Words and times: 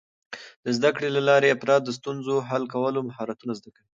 د 0.63 0.65
زده 0.77 0.89
کړې 0.95 1.09
له 1.15 1.21
لارې، 1.29 1.53
افراد 1.55 1.81
د 1.85 1.89
ستونزو 1.97 2.35
حل 2.49 2.63
کولو 2.73 2.99
مهارتونه 3.09 3.53
زده 3.59 3.69
کوي. 3.75 3.87